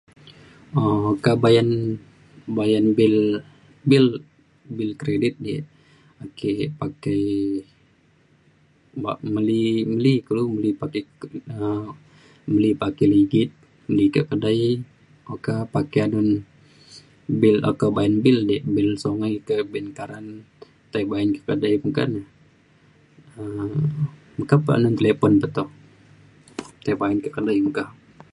[0.79, 1.69] um okak bayan
[2.57, 3.15] bayan bil
[3.89, 4.05] bil
[4.77, 5.55] bil kredit ji
[6.23, 7.23] ake pakai
[9.03, 11.01] ba- meli meli kulu meli pakai
[11.55, 11.81] um
[12.53, 13.49] meli pakai ligit
[13.89, 14.63] meli kak kedai
[15.33, 16.29] okak pakai anun
[17.41, 20.25] bil okak bayan bil di bil sungai ke bil karan
[20.91, 22.21] tai bayan kak kedai meka na
[23.39, 23.79] um
[24.37, 25.69] meka pe line telefon pe toh
[26.83, 27.83] tai bayan kak kedai meka